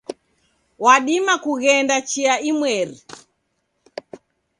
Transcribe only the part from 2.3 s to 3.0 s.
imweri